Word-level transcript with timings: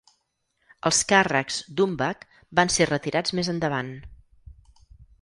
Els 0.89 1.01
càrrecs 1.11 1.59
d'Umbach 1.81 2.25
van 2.61 2.75
ser 2.79 2.91
retirats 2.95 3.39
més 3.41 3.55
endavant. 3.57 3.97